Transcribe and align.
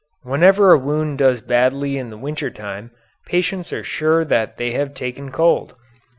Whenever 0.23 0.71
a 0.71 0.79
wound 0.79 1.19
does 1.19 1.41
badly 1.41 1.95
in 1.95 2.09
the 2.09 2.17
winter 2.17 2.49
time 2.49 2.89
patients 3.27 3.71
are 3.71 3.83
sure 3.83 4.25
that 4.25 4.57
they 4.57 4.71
have 4.71 4.95
taken 4.95 5.31
cold. 5.31 5.75